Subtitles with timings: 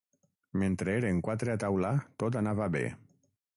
[0.61, 1.93] Mentre eren quatre a taula
[2.25, 2.85] tot anava bé.